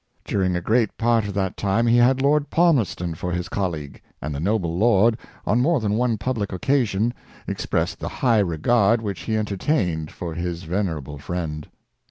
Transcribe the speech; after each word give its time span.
Dur 0.25 0.41
ing 0.41 0.55
a 0.55 0.61
great 0.61 0.97
part 0.97 1.27
of 1.27 1.35
that 1.35 1.55
time 1.55 1.85
he 1.85 1.97
had 1.97 2.23
Lord 2.23 2.49
Palmerston 2.49 3.13
for 3.13 3.31
his 3.31 3.47
colleague, 3.47 4.01
and 4.19 4.33
the 4.33 4.39
noble 4.39 4.75
lord, 4.75 5.15
on 5.45 5.61
more 5.61 5.79
than 5.79 5.93
one 5.93 6.17
public 6.17 6.51
occasion, 6.51 7.13
expressed 7.45 7.99
the 7.99 8.09
high 8.09 8.39
regard 8.39 9.03
which 9.03 9.19
he 9.19 9.35
en 9.37 9.45
tertained 9.45 10.09
for 10.09 10.33
his 10.33 10.63
venerable 10.63 11.19
friend. 11.19 11.67